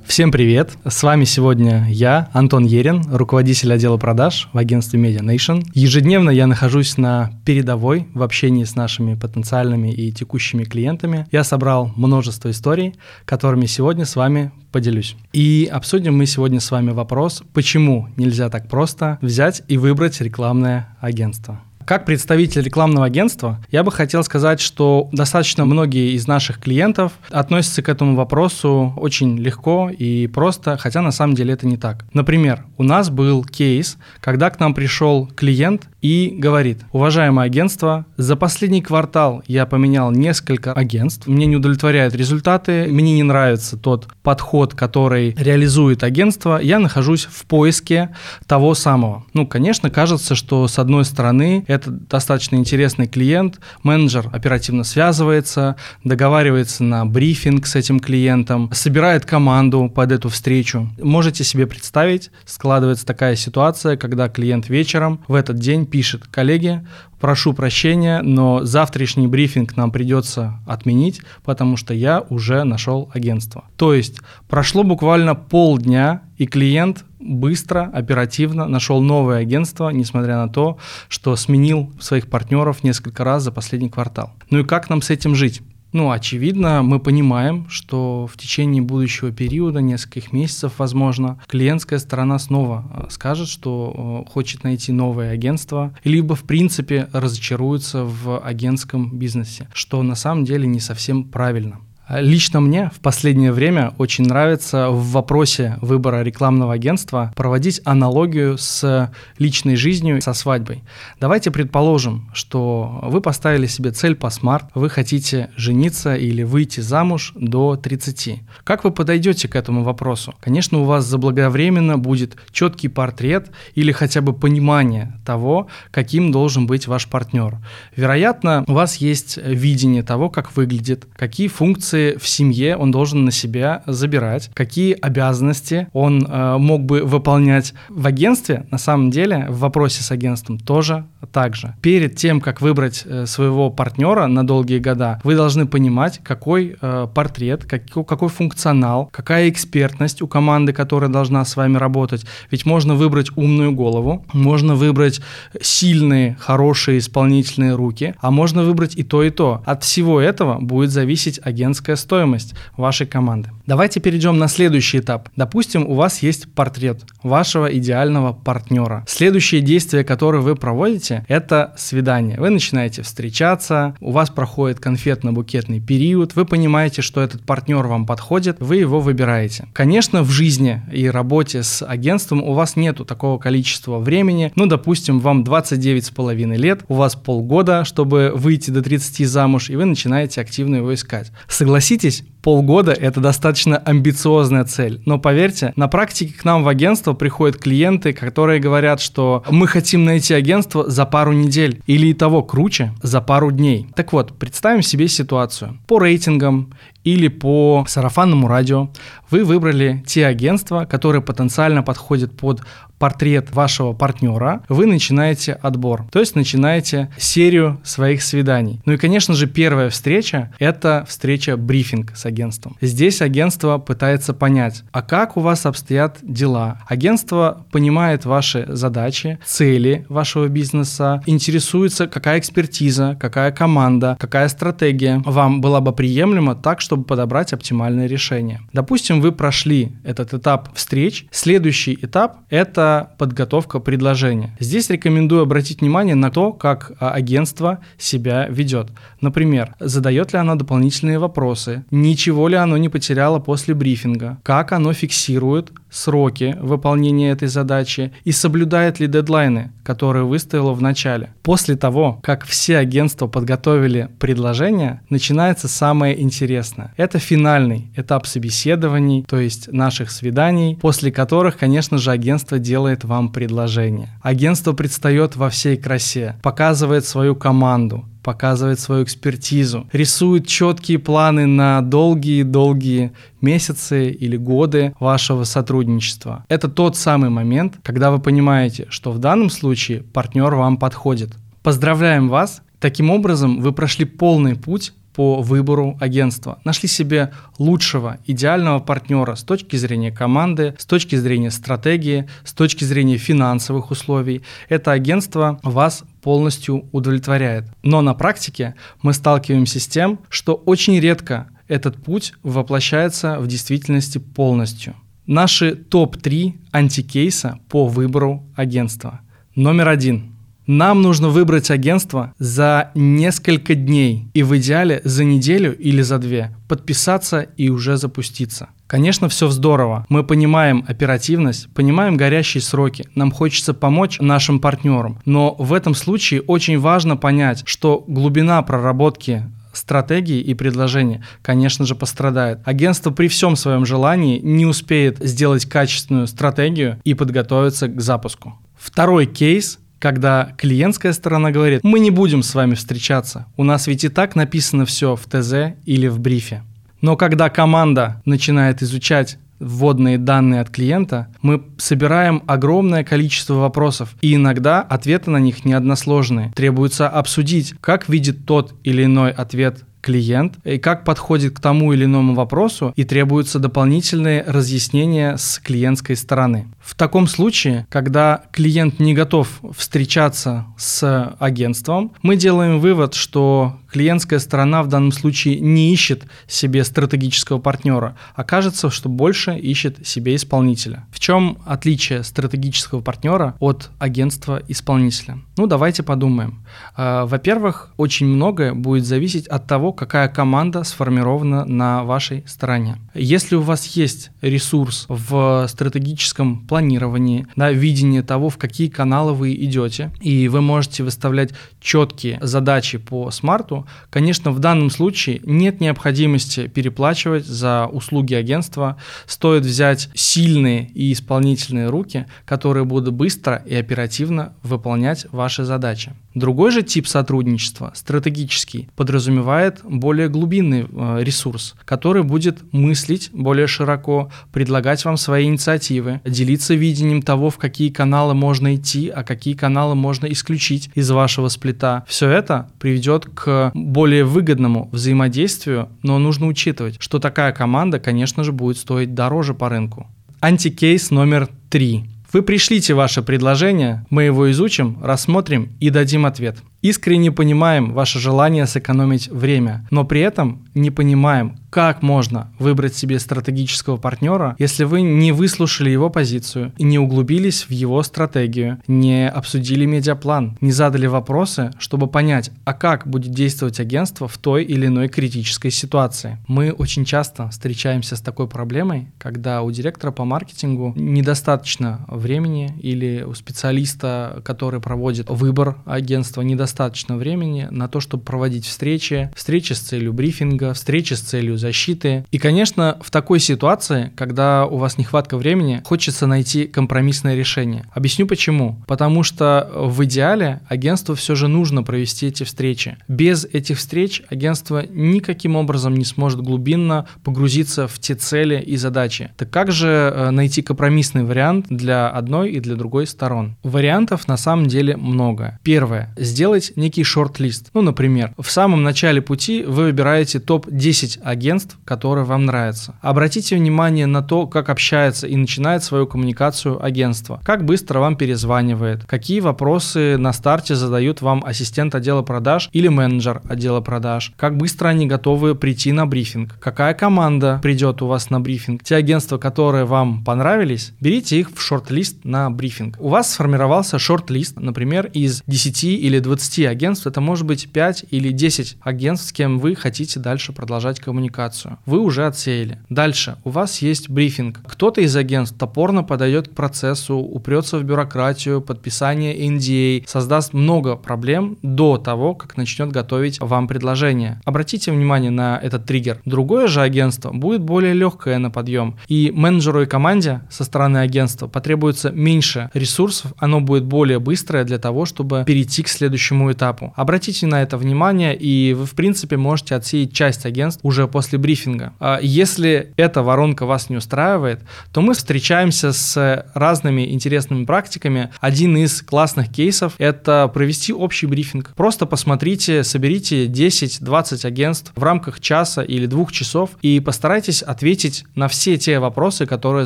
Всем 0.09 0.31
привет! 0.31 0.71
С 0.87 1.03
вами 1.03 1.23
сегодня 1.23 1.85
я, 1.87 2.29
Антон 2.33 2.65
Ерин, 2.65 3.03
руководитель 3.11 3.71
отдела 3.71 3.97
продаж 3.97 4.49
в 4.51 4.57
агентстве 4.57 4.99
Media 4.99 5.19
Nation. 5.19 5.61
Ежедневно 5.75 6.31
я 6.31 6.47
нахожусь 6.47 6.97
на 6.97 7.29
передовой 7.45 8.07
в 8.15 8.23
общении 8.23 8.63
с 8.63 8.75
нашими 8.75 9.13
потенциальными 9.13 9.89
и 9.93 10.11
текущими 10.11 10.63
клиентами. 10.63 11.27
Я 11.31 11.43
собрал 11.43 11.91
множество 11.95 12.49
историй, 12.49 12.95
которыми 13.25 13.67
сегодня 13.67 14.03
с 14.03 14.15
вами 14.15 14.51
поделюсь. 14.71 15.15
И 15.31 15.69
обсудим 15.71 16.17
мы 16.17 16.25
сегодня 16.25 16.59
с 16.59 16.71
вами 16.71 16.89
вопрос, 16.89 17.43
почему 17.53 18.09
нельзя 18.17 18.49
так 18.49 18.67
просто 18.67 19.19
взять 19.21 19.61
и 19.67 19.77
выбрать 19.77 20.19
рекламное 20.21 20.97
агентство. 20.99 21.61
Как 21.89 22.05
представитель 22.05 22.61
рекламного 22.61 23.07
агентства, 23.07 23.59
я 23.71 23.83
бы 23.83 23.91
хотел 23.91 24.23
сказать, 24.23 24.59
что 24.59 25.09
достаточно 25.11 25.65
многие 25.65 26.13
из 26.13 26.27
наших 26.27 26.59
клиентов 26.59 27.13
относятся 27.31 27.81
к 27.81 27.89
этому 27.89 28.15
вопросу 28.15 28.93
очень 28.95 29.39
легко 29.39 29.89
и 29.89 30.27
просто, 30.27 30.77
хотя 30.77 31.01
на 31.01 31.09
самом 31.09 31.33
деле 31.33 31.53
это 31.53 31.65
не 31.65 31.77
так. 31.77 32.05
Например, 32.13 32.63
у 32.77 32.83
нас 32.83 33.09
был 33.09 33.43
кейс, 33.43 33.97
когда 34.21 34.51
к 34.51 34.59
нам 34.59 34.75
пришел 34.75 35.25
клиент 35.35 35.89
и 36.01 36.33
говорит, 36.37 36.81
уважаемое 36.91 37.45
агентство, 37.45 38.05
за 38.17 38.35
последний 38.35 38.81
квартал 38.81 39.43
я 39.47 39.65
поменял 39.65 40.11
несколько 40.11 40.73
агентств, 40.73 41.27
мне 41.27 41.45
не 41.45 41.57
удовлетворяют 41.57 42.15
результаты, 42.15 42.87
мне 42.89 43.13
не 43.13 43.23
нравится 43.23 43.77
тот 43.77 44.07
подход, 44.23 44.73
который 44.73 45.35
реализует 45.37 46.03
агентство, 46.03 46.59
я 46.61 46.79
нахожусь 46.79 47.25
в 47.25 47.45
поиске 47.45 48.15
того 48.47 48.73
самого. 48.75 49.25
Ну, 49.33 49.45
конечно, 49.45 49.89
кажется, 49.89 50.35
что 50.35 50.67
с 50.67 50.79
одной 50.79 51.05
стороны 51.05 51.65
это 51.67 51.91
достаточно 51.91 52.55
интересный 52.55 53.07
клиент, 53.07 53.59
менеджер 53.83 54.29
оперативно 54.31 54.83
связывается, 54.83 55.75
договаривается 56.03 56.83
на 56.83 57.05
брифинг 57.05 57.67
с 57.67 57.75
этим 57.75 57.99
клиентом, 57.99 58.69
собирает 58.73 59.25
команду 59.25 59.91
под 59.93 60.11
эту 60.11 60.29
встречу. 60.29 60.89
Можете 61.01 61.43
себе 61.43 61.67
представить, 61.67 62.31
складывается 62.45 63.05
такая 63.05 63.35
ситуация, 63.35 63.97
когда 63.97 64.29
клиент 64.29 64.69
вечером 64.69 65.23
в 65.27 65.33
этот 65.33 65.57
день 65.57 65.85
пишет, 65.89 66.25
коллеги, 66.29 66.85
прошу 67.19 67.53
прощения, 67.53 68.21
но 68.21 68.63
завтрашний 68.63 69.27
брифинг 69.27 69.75
нам 69.75 69.91
придется 69.91 70.59
отменить, 70.67 71.21
потому 71.43 71.77
что 71.77 71.93
я 71.93 72.21
уже 72.29 72.63
нашел 72.63 73.09
агентство. 73.13 73.65
То 73.75 73.93
есть 73.93 74.19
прошло 74.47 74.83
буквально 74.83 75.35
полдня, 75.35 76.21
и 76.37 76.45
клиент 76.45 77.03
быстро, 77.19 77.91
оперативно 77.93 78.65
нашел 78.65 79.01
новое 79.01 79.39
агентство, 79.39 79.89
несмотря 79.89 80.37
на 80.37 80.47
то, 80.47 80.77
что 81.09 81.35
сменил 81.35 81.93
своих 81.99 82.29
партнеров 82.29 82.83
несколько 82.83 83.23
раз 83.23 83.43
за 83.43 83.51
последний 83.51 83.89
квартал. 83.89 84.31
Ну 84.49 84.59
и 84.59 84.63
как 84.63 84.89
нам 84.89 85.01
с 85.01 85.09
этим 85.09 85.35
жить? 85.35 85.61
Ну, 85.91 86.11
очевидно, 86.11 86.83
мы 86.83 86.99
понимаем, 86.99 87.67
что 87.67 88.27
в 88.27 88.37
течение 88.37 88.81
будущего 88.81 89.31
периода, 89.31 89.81
нескольких 89.81 90.31
месяцев, 90.31 90.73
возможно, 90.77 91.39
клиентская 91.47 91.97
сторона 91.97 92.37
снова 92.37 92.85
э, 92.93 93.07
скажет, 93.09 93.47
что 93.47 94.23
э, 94.27 94.31
хочет 94.31 94.63
найти 94.63 94.91
новое 94.91 95.31
агентство, 95.31 95.95
либо, 96.03 96.35
в 96.35 96.43
принципе, 96.43 97.09
разочаруется 97.11 98.03
в 98.03 98.39
агентском 98.39 99.17
бизнесе, 99.17 99.67
что 99.73 100.03
на 100.03 100.13
самом 100.15 100.45
деле 100.45 100.67
не 100.67 100.79
совсем 100.79 101.23
правильно. 101.23 101.79
Лично 102.09 102.59
мне 102.59 102.89
в 102.91 103.01
последнее 103.01 103.51
время 103.51 103.93
очень 103.99 104.25
нравится 104.25 104.89
в 104.89 105.11
вопросе 105.11 105.77
выбора 105.79 106.23
рекламного 106.23 106.73
агентства 106.73 107.31
проводить 107.35 107.81
аналогию 107.85 108.57
с 108.57 109.11
личной 109.37 109.75
жизнью, 109.75 110.19
со 110.23 110.33
свадьбой. 110.33 110.83
Давайте 111.19 111.51
предположим, 111.51 112.31
что 112.33 112.99
вы 113.03 113.21
поставили 113.21 113.67
себе 113.67 113.91
цель 113.91 114.15
по 114.15 114.31
смарт, 114.31 114.65
вы 114.73 114.89
хотите 114.89 115.51
жениться 115.55 116.15
или 116.15 116.41
выйти 116.41 116.79
замуж 116.79 117.33
до 117.35 117.75
30. 117.75 118.41
Как 118.63 118.83
вы 118.83 118.89
подойдете 118.89 119.47
к 119.47 119.55
этому 119.55 119.83
вопросу? 119.83 120.33
Конечно, 120.39 120.79
у 120.79 120.85
вас 120.85 121.05
заблаговременно 121.05 121.99
будет 121.99 122.37
четкий 122.51 122.87
портрет 122.87 123.51
или 123.75 123.91
хотя 123.91 124.21
бы 124.21 124.33
понимание 124.33 125.19
того, 125.27 125.67
каким 125.91 126.31
должен 126.31 126.65
быть 126.65 126.87
ваш 126.87 127.07
партнер. 127.07 127.57
Вероятно, 127.95 128.63
у 128.67 128.73
вас 128.73 128.95
есть 128.95 129.37
видение 129.37 130.01
того, 130.01 130.31
как 130.31 130.55
выглядит, 130.55 131.05
какие 131.15 131.47
функции 131.47 131.98
функции 131.99 132.17
в 132.17 132.27
семье 132.27 132.75
он 132.77 132.91
должен 132.91 133.25
на 133.25 133.31
себя 133.31 133.83
забирать, 133.85 134.49
какие 134.53 134.97
обязанности 134.99 135.87
он 135.93 136.25
э, 136.25 136.57
мог 136.57 136.81
бы 136.81 137.03
выполнять 137.03 137.73
в 137.89 138.05
агентстве, 138.07 138.65
на 138.71 138.77
самом 138.77 139.11
деле 139.11 139.47
в 139.49 139.59
вопросе 139.59 140.03
с 140.03 140.11
агентством 140.11 140.59
тоже 140.59 141.05
так 141.31 141.55
же. 141.55 141.75
Перед 141.81 142.15
тем, 142.15 142.41
как 142.41 142.61
выбрать 142.61 143.03
э, 143.05 143.25
своего 143.25 143.69
партнера 143.69 144.27
на 144.27 144.45
долгие 144.45 144.79
года, 144.79 145.19
вы 145.23 145.35
должны 145.35 145.65
понимать, 145.65 146.19
какой 146.23 146.75
э, 146.81 147.07
портрет, 147.13 147.65
какой, 147.65 148.03
какой 148.03 148.29
функционал, 148.29 149.09
какая 149.11 149.49
экспертность 149.49 150.21
у 150.21 150.27
команды, 150.27 150.73
которая 150.73 151.09
должна 151.09 151.45
с 151.45 151.55
вами 151.55 151.77
работать. 151.77 152.25
Ведь 152.51 152.65
можно 152.65 152.95
выбрать 152.95 153.29
умную 153.35 153.71
голову, 153.71 154.25
можно 154.33 154.75
выбрать 154.75 155.21
сильные, 155.61 156.37
хорошие 156.39 156.97
исполнительные 156.97 157.75
руки, 157.75 158.15
а 158.19 158.31
можно 158.31 158.63
выбрать 158.63 158.95
и 158.95 159.03
то, 159.03 159.23
и 159.23 159.29
то. 159.29 159.61
От 159.65 159.83
всего 159.83 160.21
этого 160.21 160.59
будет 160.59 160.91
зависеть 160.91 161.39
агентская 161.43 161.88
менеджерская 161.89 161.95
стоимость 161.95 162.55
вашей 162.77 163.07
команды. 163.07 163.49
Давайте 163.65 163.99
перейдем 163.99 164.37
на 164.37 164.47
следующий 164.47 164.99
этап. 164.99 165.29
Допустим, 165.35 165.85
у 165.85 165.93
вас 165.93 166.23
есть 166.23 166.51
портрет 166.53 167.03
вашего 167.23 167.65
идеального 167.65 168.33
партнера. 168.33 169.05
Следующее 169.07 169.61
действие, 169.61 170.03
которое 170.03 170.41
вы 170.41 170.55
проводите, 170.55 171.25
это 171.27 171.73
свидание. 171.77 172.37
Вы 172.39 172.49
начинаете 172.49 173.01
встречаться, 173.01 173.95
у 174.01 174.11
вас 174.11 174.29
проходит 174.29 174.79
конфетно-букетный 174.79 175.79
период, 175.79 176.35
вы 176.35 176.45
понимаете, 176.45 177.01
что 177.01 177.21
этот 177.21 177.43
партнер 177.45 177.85
вам 177.85 178.05
подходит, 178.05 178.57
вы 178.59 178.77
его 178.77 178.99
выбираете. 178.99 179.67
Конечно, 179.73 180.23
в 180.23 180.29
жизни 180.29 180.81
и 180.91 181.09
работе 181.09 181.63
с 181.63 181.85
агентством 181.85 182.43
у 182.43 182.53
вас 182.53 182.75
нету 182.75 183.05
такого 183.05 183.37
количества 183.37 183.99
времени. 183.99 184.51
Ну, 184.55 184.65
допустим, 184.65 185.19
вам 185.19 185.43
29 185.43 186.05
с 186.05 186.09
половиной 186.09 186.57
лет, 186.57 186.81
у 186.87 186.95
вас 186.95 187.15
полгода, 187.15 187.85
чтобы 187.85 188.31
выйти 188.35 188.71
до 188.71 188.81
30 188.81 189.27
замуж, 189.27 189.69
и 189.69 189.75
вы 189.75 189.85
начинаете 189.85 190.41
активно 190.41 190.77
его 190.77 190.93
искать. 190.93 191.31
Согласитесь, 191.47 191.78
Согласитесь, 191.79 192.25
полгода– 192.41 192.91
это 192.99 193.19
достаточно 193.19 193.77
амбициозная 193.77 194.63
цель. 194.63 195.01
Но 195.05 195.19
поверьте, 195.19 195.73
на 195.75 195.87
практике 195.87 196.33
к 196.33 196.45
нам 196.45 196.63
в 196.63 196.67
агентство 196.67 197.13
приходят 197.13 197.57
клиенты, 197.57 198.13
которые 198.13 198.59
говорят, 198.59 199.01
что 199.01 199.43
мы 199.49 199.67
хотим 199.67 200.05
найти 200.05 200.33
агентство 200.33 200.89
за 200.89 201.05
пару 201.05 201.33
недель. 201.33 201.81
Или 201.85 202.07
и 202.07 202.13
того 202.13 202.43
круче, 202.43 202.93
за 203.01 203.21
пару 203.21 203.51
дней. 203.51 203.87
Так 203.95 204.13
вот, 204.13 204.37
представим 204.37 204.81
себе 204.81 205.07
ситуацию. 205.07 205.79
По 205.87 205.99
рейтингам 205.99 206.73
или 207.03 207.27
по 207.27 207.85
сарафанному 207.87 208.47
радио 208.47 208.89
вы 209.29 209.43
выбрали 209.43 210.03
те 210.05 210.25
агентства, 210.25 210.85
которые 210.85 211.21
потенциально 211.21 211.81
подходят 211.81 212.35
под 212.35 212.61
портрет 212.99 213.51
вашего 213.51 213.93
партнера, 213.93 214.61
вы 214.67 214.85
начинаете 214.85 215.53
отбор. 215.53 216.05
То 216.11 216.19
есть 216.19 216.35
начинаете 216.35 217.09
серию 217.17 217.79
своих 217.83 218.21
свиданий. 218.21 218.81
Ну 218.85 218.93
и, 218.93 218.97
конечно 218.97 219.33
же, 219.33 219.47
первая 219.47 219.89
встреча– 219.89 220.53
это 220.59 221.05
встреча 221.07 221.55
брифинг 221.55 222.15
с 222.15 222.25
агентством. 222.29 222.77
Здесь 222.81 223.21
агентство 223.21 223.77
пытается 223.77 224.33
понять, 224.33 224.83
а 224.91 225.01
как 225.01 225.37
у 225.37 225.41
вас 225.41 225.65
обстоят 225.65 226.17
дела. 226.21 226.79
Агентство 226.87 227.65
понимает 227.71 228.25
ваши 228.25 228.65
задачи, 228.69 229.39
цели 229.45 230.05
вашего 230.09 230.47
бизнеса, 230.47 231.21
интересуется, 231.25 232.07
какая 232.07 232.39
экспертиза, 232.39 233.17
какая 233.19 233.51
команда, 233.51 234.15
какая 234.19 234.47
стратегия 234.47 235.21
вам 235.25 235.61
была 235.61 235.81
бы 235.81 235.91
приемлема 235.91 236.55
так, 236.55 236.81
чтобы 236.81 237.03
подобрать 237.03 237.53
оптимальное 237.53 238.07
решение. 238.07 238.61
Допустим, 238.73 239.21
вы 239.21 239.31
прошли 239.31 239.93
этот 240.03 240.33
этап 240.33 240.69
встреч. 240.75 241.25
Следующий 241.31 241.97
этап– 242.01 242.37
это 242.49 243.11
подготовка 243.17 243.79
предложения. 243.79 244.55
Здесь 244.59 244.89
рекомендую 244.89 245.41
обратить 245.41 245.81
внимание 245.81 246.15
на 246.15 246.31
то, 246.31 246.53
как 246.53 246.91
а, 246.99 247.11
агентство 247.11 247.79
себя 247.97 248.47
ведет. 248.49 248.91
Например, 249.21 249.75
задает 249.79 250.33
ли 250.33 250.39
оно 250.39 250.55
дополнительные 250.55 251.19
вопросы, 251.19 251.83
ничего 252.19 252.49
ли 252.49 252.57
оно 252.57 252.75
не 252.75 252.89
потеряло 252.89 253.39
после 253.39 253.73
брифинга, 253.73 254.39
как 254.43 254.73
оно 254.73 254.91
фиксирует 254.91 255.71
сроки 255.91 256.57
выполнения 256.61 257.31
этой 257.31 257.47
задачи 257.47 258.11
и 258.23 258.31
соблюдает 258.31 258.99
ли 258.99 259.07
дедлайны, 259.07 259.71
которые 259.83 260.25
выставила 260.25 260.73
в 260.73 260.81
начале. 260.81 261.33
После 261.41 261.75
того, 261.75 262.19
как 262.23 262.45
все 262.45 262.77
агентства 262.77 263.27
подготовили 263.27 264.09
предложение, 264.19 265.01
начинается 265.09 265.67
самое 265.67 266.21
интересное. 266.21 266.93
Это 266.97 267.19
финальный 267.19 267.91
этап 267.95 268.27
собеседований, 268.27 269.23
то 269.27 269.39
есть 269.39 269.71
наших 269.71 270.11
свиданий, 270.11 270.77
после 270.79 271.11
которых, 271.11 271.57
конечно 271.57 271.97
же, 271.97 272.11
агентство 272.11 272.59
делает 272.59 273.03
вам 273.03 273.31
предложение. 273.31 274.09
Агентство 274.21 274.73
предстает 274.73 275.35
во 275.35 275.49
всей 275.49 275.77
красе, 275.77 276.35
показывает 276.41 277.05
свою 277.05 277.35
команду, 277.35 278.05
показывает 278.23 278.79
свою 278.79 279.03
экспертизу, 279.03 279.87
рисует 279.91 280.45
четкие 280.45 280.99
планы 280.99 281.45
на 281.45 281.81
долгие-долгие 281.81 283.11
месяцы 283.41 284.09
или 284.09 284.37
годы 284.37 284.93
вашего 284.99 285.43
сотрудничества. 285.43 286.45
Это 286.49 286.67
тот 286.67 286.95
самый 286.95 287.29
момент, 287.29 287.77
когда 287.83 288.11
вы 288.11 288.19
понимаете, 288.19 288.87
что 288.89 289.11
в 289.11 289.19
данном 289.19 289.49
случае 289.49 290.03
партнер 290.03 290.53
вам 290.55 290.77
подходит. 290.77 291.31
Поздравляем 291.63 292.29
вас! 292.29 292.61
Таким 292.79 293.09
образом, 293.09 293.59
вы 293.59 293.73
прошли 293.73 294.05
полный 294.05 294.55
путь 294.55 294.93
по 295.13 295.41
выбору 295.41 295.97
агентства. 295.99 296.59
Нашли 296.63 296.87
себе 296.87 297.33
лучшего, 297.57 298.19
идеального 298.25 298.79
партнера 298.79 299.35
с 299.35 299.43
точки 299.43 299.75
зрения 299.75 300.13
команды, 300.13 300.75
с 300.77 300.85
точки 300.85 301.17
зрения 301.17 301.51
стратегии, 301.51 302.29
с 302.45 302.53
точки 302.53 302.85
зрения 302.85 303.17
финансовых 303.17 303.91
условий. 303.91 304.43
Это 304.69 304.93
агентство 304.93 305.59
вас 305.61 306.03
полностью 306.21 306.85
удовлетворяет. 306.93 307.65
Но 307.83 307.99
на 308.01 308.13
практике 308.13 308.75
мы 309.01 309.11
сталкиваемся 309.11 309.81
с 309.81 309.87
тем, 309.87 310.19
что 310.29 310.53
очень 310.53 310.97
редко 310.99 311.49
этот 311.69 312.03
путь 312.03 312.33
воплощается 312.43 313.39
в 313.39 313.47
действительности 313.47 314.17
полностью. 314.17 314.95
Наши 315.25 315.75
топ-3 315.75 316.55
антикейса 316.71 317.59
по 317.69 317.87
выбору 317.87 318.43
агентства. 318.55 319.21
Номер 319.55 319.89
один. 319.89 320.35
Нам 320.65 321.01
нужно 321.01 321.29
выбрать 321.29 321.71
агентство 321.71 322.33
за 322.37 322.91
несколько 322.93 323.73
дней 323.73 324.29
и 324.35 324.43
в 324.43 324.55
идеале 324.57 325.01
за 325.03 325.23
неделю 325.23 325.75
или 325.75 326.01
за 326.03 326.19
две. 326.19 326.55
Подписаться 326.67 327.41
и 327.41 327.69
уже 327.69 327.97
запуститься. 327.97 328.69
Конечно, 328.85 329.29
все 329.29 329.49
здорово. 329.49 330.05
Мы 330.09 330.23
понимаем 330.23 330.83
оперативность, 330.87 331.73
понимаем 331.73 332.17
горящие 332.17 332.61
сроки. 332.61 333.05
Нам 333.15 333.31
хочется 333.31 333.73
помочь 333.73 334.19
нашим 334.19 334.59
партнерам. 334.59 335.19
Но 335.25 335.55
в 335.57 335.73
этом 335.73 335.95
случае 335.95 336.41
очень 336.41 336.79
важно 336.79 337.17
понять, 337.17 337.63
что 337.65 338.03
глубина 338.07 338.61
проработки 338.61 339.45
стратегии 339.73 340.39
и 340.39 340.53
предложения, 340.53 341.23
конечно 341.41 341.85
же, 341.85 341.95
пострадает. 341.95 342.59
Агентство 342.65 343.11
при 343.11 343.27
всем 343.27 343.55
своем 343.55 343.85
желании 343.85 344.39
не 344.39 344.65
успеет 344.65 345.17
сделать 345.19 345.65
качественную 345.65 346.27
стратегию 346.27 346.99
и 347.03 347.13
подготовиться 347.13 347.87
к 347.87 348.01
запуску. 348.01 348.57
Второй 348.77 349.25
кейс 349.25 349.79
когда 349.99 350.53
клиентская 350.57 351.11
сторона 351.11 351.51
говорит, 351.51 351.81
мы 351.83 351.99
не 351.99 352.09
будем 352.09 352.41
с 352.41 352.55
вами 352.55 352.75
встречаться, 352.75 353.47
у 353.57 353.65
нас 353.65 353.85
ведь 353.85 354.05
и 354.05 354.09
так 354.09 354.33
написано 354.33 354.85
все 354.85 355.17
в 355.17 355.25
ТЗ 355.25 355.75
или 355.85 356.07
в 356.07 356.19
брифе. 356.19 356.63
Но 357.01 357.15
когда 357.15 357.49
команда 357.49 358.21
начинает 358.25 358.81
изучать 358.81 359.37
вводные 359.59 360.17
данные 360.17 360.61
от 360.61 360.69
клиента, 360.69 361.27
мы 361.41 361.63
собираем 361.77 362.43
огромное 362.47 363.03
количество 363.03 363.55
вопросов, 363.55 364.15
и 364.21 364.35
иногда 364.35 364.81
ответы 364.81 365.31
на 365.31 365.37
них 365.37 365.65
неодносложные. 365.65 366.51
Требуется 366.55 367.07
обсудить, 367.07 367.73
как 367.81 368.09
видит 368.09 368.45
тот 368.45 368.73
или 368.83 369.05
иной 369.05 369.31
ответ 369.31 369.83
клиент 370.01 370.55
и 370.63 370.77
как 370.77 371.03
подходит 371.03 371.57
к 371.57 371.59
тому 371.59 371.93
или 371.93 372.05
иному 372.05 372.33
вопросу, 372.33 372.93
и 372.95 373.03
требуются 373.03 373.59
дополнительные 373.59 374.43
разъяснения 374.47 375.37
с 375.37 375.59
клиентской 375.59 376.15
стороны. 376.15 376.67
В 376.89 376.95
таком 376.95 377.27
случае, 377.27 377.85
когда 377.89 378.45
клиент 378.51 378.99
не 378.99 379.13
готов 379.13 379.61
встречаться 379.77 380.65
с 380.75 381.35
агентством, 381.39 382.13
мы 382.23 382.35
делаем 382.35 382.79
вывод, 382.79 383.13
что 383.13 383.79
клиентская 383.91 384.39
сторона 384.39 384.81
в 384.81 384.87
данном 384.87 385.11
случае 385.11 385.59
не 385.59 385.93
ищет 385.93 386.23
себе 386.47 386.83
стратегического 386.83 387.59
партнера, 387.59 388.17
а 388.35 388.43
кажется, 388.43 388.89
что 388.89 389.07
больше 389.07 389.55
ищет 389.55 390.05
себе 390.07 390.35
исполнителя. 390.35 391.05
В 391.11 391.19
чем 391.19 391.59
отличие 391.65 392.23
стратегического 392.23 393.01
партнера 393.01 393.55
от 393.59 393.91
агентства 393.99 394.61
исполнителя? 394.67 395.39
Ну, 395.57 395.67
давайте 395.67 396.01
подумаем. 396.01 396.65
А, 396.95 397.25
во-первых, 397.25 397.91
очень 397.97 398.25
многое 398.25 398.73
будет 398.73 399.05
зависеть 399.05 399.47
от 399.47 399.67
того, 399.67 399.93
какая 399.93 400.27
команда 400.27 400.83
сформирована 400.83 401.65
на 401.65 402.03
вашей 402.03 402.43
стороне. 402.47 402.97
Если 403.13 403.55
у 403.55 403.61
вас 403.61 403.85
есть 403.95 404.31
ресурс 404.41 405.05
в 405.07 405.67
стратегическом 405.69 406.65
планировании, 406.79 407.45
на 407.57 407.71
видение 407.71 408.23
того, 408.23 408.49
в 408.49 408.57
какие 408.57 408.87
каналы 408.87 409.33
вы 409.33 409.53
идете, 409.53 410.11
и 410.21 410.47
вы 410.47 410.61
можете 410.61 411.03
выставлять 411.03 411.51
четкие 411.81 412.39
задачи 412.41 412.97
по 412.97 413.31
смарту, 413.31 413.85
конечно, 414.09 414.51
в 414.51 414.59
данном 414.59 414.89
случае 414.89 415.41
нет 415.43 415.81
необходимости 415.81 416.67
переплачивать 416.67 417.45
за 417.45 417.87
услуги 417.87 418.33
агентства. 418.33 418.95
Стоит 419.25 419.65
взять 419.65 420.09
сильные 420.13 420.89
и 420.95 421.11
исполнительные 421.11 421.89
руки, 421.89 422.25
которые 422.45 422.85
будут 422.85 423.13
быстро 423.13 423.61
и 423.65 423.75
оперативно 423.75 424.53
выполнять 424.63 425.25
ваши 425.33 425.65
задачи. 425.65 426.13
Другой 426.35 426.71
же 426.71 426.83
тип 426.83 427.07
сотрудничества, 427.07 427.91
стратегический, 427.95 428.87
подразумевает 428.95 429.79
более 429.83 430.29
глубинный 430.29 430.85
э, 430.89 431.23
ресурс, 431.23 431.75
который 431.85 432.23
будет 432.23 432.59
мыслить 432.71 433.31
более 433.33 433.65
широко, 433.67 434.31
предлагать 434.53 435.03
вам 435.05 435.17
свои 435.17 435.45
инициативы, 435.45 436.21
делиться 436.25 436.75
видением 436.75 437.21
того, 437.23 437.49
в 437.49 437.57
какие 437.57 437.89
каналы 437.89 438.35
можно 438.35 438.75
идти, 438.75 439.09
а 439.09 439.23
какие 439.23 439.55
каналы 439.55 439.95
можно 439.95 440.27
исключить 440.27 440.91
из 440.93 441.09
вашего 441.09 441.47
сплита. 441.47 442.05
Все 442.07 442.29
это 442.29 442.69
приведет 442.79 443.25
к 443.25 443.71
более 443.73 444.23
выгодному 444.23 444.89
взаимодействию, 444.91 445.89
но 446.03 446.19
нужно 446.19 446.45
учитывать, 446.45 446.97
что 446.99 447.19
такая 447.19 447.53
команда, 447.53 447.99
конечно 447.99 448.43
же, 448.43 448.51
будет 448.51 448.77
стоить 448.77 449.15
дороже 449.15 449.53
по 449.55 449.67
рынку. 449.67 450.07
Антикейс 450.41 451.09
номер 451.11 451.49
три. 451.69 452.05
Вы 452.31 452.43
пришлите 452.43 452.93
ваше 452.93 453.23
предложение, 453.23 454.05
мы 454.11 454.23
его 454.23 454.51
изучим, 454.51 454.99
рассмотрим 455.01 455.69
и 455.79 455.89
дадим 455.89 456.27
ответ. 456.27 456.57
Искренне 456.81 457.31
понимаем 457.31 457.93
ваше 457.93 458.19
желание 458.19 458.65
сэкономить 458.65 459.27
время, 459.27 459.85
но 459.91 460.05
при 460.05 460.21
этом 460.21 460.65
не 460.73 460.91
понимаем, 460.91 461.57
как 461.69 462.01
можно 462.01 462.51
выбрать 462.57 462.95
себе 462.95 463.19
стратегического 463.19 463.97
партнера, 463.97 464.55
если 464.57 464.85
вы 464.85 465.01
не 465.01 465.31
выслушали 465.31 465.89
его 465.89 466.09
позицию 466.09 466.73
не 466.79 466.97
углубились 466.97 467.63
в 467.67 467.71
его 467.71 468.01
стратегию, 468.03 468.79
не 468.87 469.29
обсудили 469.29 469.85
медиаплан, 469.85 470.57
не 470.61 470.71
задали 470.71 471.05
вопросы, 471.05 471.71
чтобы 471.77 472.07
понять, 472.07 472.51
а 472.65 472.73
как 472.73 473.07
будет 473.07 473.31
действовать 473.31 473.79
агентство 473.79 474.27
в 474.27 474.37
той 474.37 474.63
или 474.63 474.87
иной 474.87 475.09
критической 475.09 475.71
ситуации. 475.71 476.37
Мы 476.47 476.71
очень 476.71 477.05
часто 477.05 477.49
встречаемся 477.49 478.15
с 478.15 478.21
такой 478.21 478.47
проблемой, 478.47 479.09
когда 479.17 479.61
у 479.61 479.71
директора 479.71 480.11
по 480.11 480.25
маркетингу 480.25 480.93
недостаточно 480.95 482.05
времени 482.07 482.73
или 482.81 483.23
у 483.23 483.33
специалиста, 483.33 484.41
который 484.43 484.79
проводит 484.79 485.29
выбор 485.29 485.77
агентства, 485.85 486.41
недостаточно 486.41 486.68
достаточно 486.69 487.17
времени 487.17 487.67
на 487.71 487.87
то, 487.87 487.99
чтобы 487.99 488.23
проводить 488.23 488.65
встречи, 488.65 489.31
встречи 489.35 489.73
с 489.73 489.79
целью 489.79 490.13
брифинга, 490.13 490.73
встречи 490.73 491.15
с 491.15 491.21
целью 491.21 491.57
защиты. 491.57 492.25
И, 492.29 492.37
конечно, 492.37 492.99
в 493.01 493.09
такой 493.09 493.39
ситуации, 493.39 494.11
когда 494.15 494.67
у 494.67 494.77
вас 494.77 494.99
нехватка 494.99 495.35
времени, 495.35 495.81
хочется 495.83 496.27
найти 496.27 496.67
компромиссное 496.67 497.35
решение. 497.35 497.85
Объясню 497.91 498.27
почему. 498.27 498.83
Потому 498.85 499.23
что 499.23 499.67
в 499.73 500.03
идеале 500.05 500.61
агентству 500.69 501.15
все 501.15 501.33
же 501.33 501.47
нужно 501.47 501.81
провести 501.81 502.27
эти 502.27 502.43
встречи. 502.43 502.97
Без 503.07 503.45
этих 503.45 503.79
встреч 503.79 504.21
агентство 504.29 504.85
никаким 504.87 505.55
образом 505.55 505.95
не 505.95 506.05
сможет 506.05 506.41
глубинно 506.41 507.07
погрузиться 507.23 507.87
в 507.87 507.97
те 507.97 508.13
цели 508.13 508.61
и 508.61 508.77
задачи. 508.77 509.31
Так 509.37 509.49
как 509.49 509.71
же 509.71 509.87
э, 509.87 510.29
найти 510.29 510.61
компромиссный 510.61 511.23
вариант 511.23 511.65
для 511.69 512.09
одной 512.09 512.51
и 512.51 512.59
для 512.59 512.75
другой 512.75 513.07
сторон? 513.07 513.55
Вариантов 513.63 514.27
на 514.27 514.37
самом 514.37 514.67
деле 514.67 514.95
много. 514.97 515.57
Первое. 515.63 516.13
Сделать 516.15 516.58
сделать 516.59 516.77
некий 516.77 517.03
шорт-лист. 517.03 517.69
Ну, 517.73 517.81
например, 517.81 518.33
в 518.37 518.49
самом 518.49 518.83
начале 518.83 519.21
пути 519.21 519.63
вы 519.63 519.83
выбираете 519.89 520.39
топ-10 520.39 521.21
агентств, 521.23 521.77
которые 521.85 522.25
вам 522.25 522.45
нравятся. 522.45 522.95
Обратите 523.01 523.55
внимание 523.55 524.05
на 524.05 524.21
то, 524.21 524.47
как 524.47 524.69
общается 524.69 525.27
и 525.27 525.35
начинает 525.35 525.83
свою 525.83 526.07
коммуникацию 526.07 526.83
агентство, 526.83 527.41
как 527.43 527.65
быстро 527.65 527.99
вам 527.99 528.15
перезванивает, 528.15 529.05
какие 529.05 529.39
вопросы 529.39 530.17
на 530.17 530.33
старте 530.33 530.75
задают 530.75 531.21
вам 531.21 531.43
ассистент 531.45 531.95
отдела 531.95 532.21
продаж 532.21 532.69
или 532.73 532.87
менеджер 532.87 533.41
отдела 533.49 533.81
продаж, 533.81 534.33
как 534.37 534.57
быстро 534.57 534.89
они 534.89 535.07
готовы 535.07 535.55
прийти 535.55 535.91
на 535.91 536.05
брифинг, 536.05 536.59
какая 536.59 536.93
команда 536.93 537.59
придет 537.61 538.01
у 538.01 538.07
вас 538.07 538.29
на 538.29 538.39
брифинг. 538.39 538.83
Те 538.83 538.95
агентства, 538.95 539.37
которые 539.37 539.85
вам 539.85 540.23
понравились, 540.23 540.93
берите 540.99 541.39
их 541.39 541.51
в 541.55 541.61
шорт-лист 541.61 542.25
на 542.25 542.49
брифинг. 542.49 542.95
У 542.99 543.09
вас 543.09 543.33
сформировался 543.33 543.99
шорт-лист, 543.99 544.59
например, 544.59 545.09
из 545.13 545.43
10 545.47 545.83
или 545.83 546.19
20 546.19 546.48
20 546.49 546.65
агентств, 546.65 547.05
это 547.05 547.21
может 547.21 547.45
быть 547.45 547.71
5 547.71 548.05
или 548.09 548.31
10 548.31 548.77
агентств, 548.81 549.29
с 549.29 549.31
кем 549.31 549.59
вы 549.59 549.75
хотите 549.75 550.19
дальше 550.19 550.51
продолжать 550.51 550.99
коммуникацию. 550.99 551.77
Вы 551.85 551.99
уже 551.99 552.25
отсеяли. 552.25 552.79
Дальше, 552.89 553.37
у 553.43 553.51
вас 553.51 553.81
есть 553.83 554.09
брифинг. 554.09 554.61
Кто-то 554.67 555.01
из 555.01 555.15
агентств 555.15 555.57
топорно 555.59 556.03
подойдет 556.03 556.47
к 556.47 556.51
процессу, 556.51 557.17
упрется 557.17 557.77
в 557.77 557.83
бюрократию, 557.83 558.61
подписание 558.61 559.37
NDA, 559.47 560.05
создаст 560.07 560.53
много 560.53 560.95
проблем 560.95 561.57
до 561.61 561.97
того, 561.97 562.33
как 562.33 562.57
начнет 562.57 562.91
готовить 562.91 563.39
вам 563.39 563.67
предложение. 563.67 564.41
Обратите 564.43 564.91
внимание 564.91 565.31
на 565.31 565.59
этот 565.61 565.85
триггер. 565.85 566.19
Другое 566.25 566.67
же 566.67 566.81
агентство 566.81 567.31
будет 567.31 567.61
более 567.61 567.93
легкое 567.93 568.39
на 568.39 568.49
подъем, 568.49 568.97
и 569.07 569.31
менеджеру 569.35 569.83
и 569.83 569.85
команде 569.85 570.41
со 570.49 570.63
стороны 570.63 570.97
агентства 570.97 571.47
потребуется 571.47 572.09
меньше 572.09 572.71
ресурсов, 572.73 573.33
оно 573.37 573.61
будет 573.61 573.83
более 573.85 574.19
быстрое 574.19 574.63
для 574.63 574.79
того, 574.79 575.05
чтобы 575.05 575.43
перейти 575.45 575.83
к 575.83 575.87
следующему 575.87 576.38
этапу. 576.51 576.93
Обратите 576.95 577.47
на 577.47 577.61
это 577.61 577.77
внимание, 577.77 578.35
и 578.35 578.73
вы, 578.73 578.85
в 578.85 578.93
принципе, 578.95 579.37
можете 579.37 579.75
отсеять 579.75 580.13
часть 580.13 580.45
агентств 580.45 580.79
уже 580.83 581.07
после 581.07 581.37
брифинга. 581.37 581.93
А 581.99 582.19
если 582.21 582.93
эта 582.97 583.23
воронка 583.23 583.65
вас 583.65 583.89
не 583.89 583.97
устраивает, 583.97 584.61
то 584.91 585.01
мы 585.01 585.13
встречаемся 585.13 585.91
с 585.91 586.45
разными 586.53 587.11
интересными 587.11 587.65
практиками. 587.65 588.29
Один 588.39 588.77
из 588.77 589.01
классных 589.01 589.51
кейсов– 589.51 589.93
это 589.97 590.49
провести 590.53 590.93
общий 590.93 591.25
брифинг. 591.25 591.73
Просто 591.75 592.05
посмотрите, 592.05 592.83
соберите 592.83 593.47
10-20 593.47 594.45
агентств 594.45 594.91
в 594.95 595.03
рамках 595.03 595.39
часа 595.39 595.81
или 595.81 596.05
двух 596.05 596.31
часов 596.31 596.71
и 596.81 596.99
постарайтесь 596.99 597.61
ответить 597.61 598.25
на 598.35 598.47
все 598.47 598.77
те 598.77 598.99
вопросы, 598.99 599.45
которые 599.45 599.85